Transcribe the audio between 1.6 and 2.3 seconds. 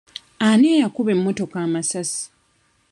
amasasi?